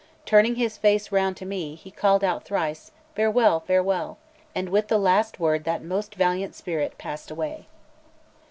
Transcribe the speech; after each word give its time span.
Turning 0.25 0.55
his 0.55 0.79
face 0.79 1.11
round 1.11 1.37
to 1.37 1.45
me, 1.45 1.75
he 1.75 1.91
called 1.91 2.23
out 2.23 2.43
thrice 2.43 2.91
"Farewell, 3.15 3.59
farewell!" 3.59 4.17
and 4.55 4.69
with 4.69 4.87
the 4.87 4.97
last 4.97 5.39
word 5.39 5.63
that 5.63 5.83
most 5.83 6.15
valiant 6.15 6.55
spirit 6.55 6.97
passed 6.97 7.29
away. 7.29 7.67